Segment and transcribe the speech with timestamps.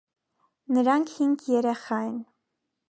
[0.77, 2.21] Նրանք հինգ երեխա են։